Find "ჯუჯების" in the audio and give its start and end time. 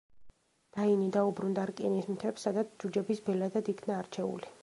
2.85-3.23